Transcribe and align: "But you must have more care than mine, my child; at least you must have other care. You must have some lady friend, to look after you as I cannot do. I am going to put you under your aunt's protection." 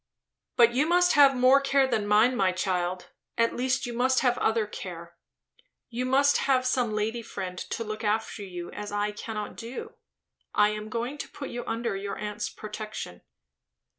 "But 0.55 0.73
you 0.73 0.87
must 0.87 1.13
have 1.13 1.35
more 1.35 1.61
care 1.61 1.85
than 1.85 2.07
mine, 2.07 2.35
my 2.35 2.51
child; 2.51 3.11
at 3.37 3.55
least 3.55 3.85
you 3.85 3.93
must 3.93 4.21
have 4.21 4.35
other 4.39 4.65
care. 4.65 5.15
You 5.91 6.05
must 6.07 6.37
have 6.37 6.65
some 6.65 6.95
lady 6.95 7.21
friend, 7.21 7.59
to 7.59 7.83
look 7.83 8.03
after 8.03 8.41
you 8.41 8.71
as 8.71 8.91
I 8.91 9.11
cannot 9.11 9.55
do. 9.55 9.93
I 10.55 10.69
am 10.69 10.89
going 10.89 11.19
to 11.19 11.27
put 11.29 11.51
you 11.51 11.63
under 11.67 11.95
your 11.95 12.17
aunt's 12.17 12.49
protection." 12.49 13.21